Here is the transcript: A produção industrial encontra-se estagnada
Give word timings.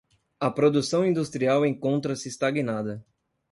A 0.39 0.49
produção 0.49 1.05
industrial 1.05 1.63
encontra-se 1.63 2.27
estagnada 2.27 3.05